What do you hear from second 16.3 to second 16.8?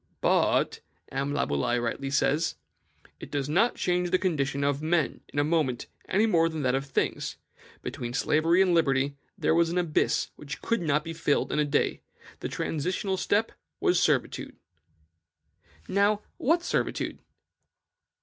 what was